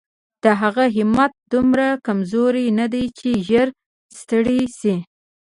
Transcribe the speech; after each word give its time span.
د 0.43 0.45
هغې 0.61 0.87
همت 0.97 1.31
دومره 1.53 1.87
کمزوری 2.05 2.65
نه 2.79 2.85
دی 2.93 3.05
چې 3.17 3.29
ژر 3.47 3.67
ستړې 4.19 4.59
شي. 4.79 4.95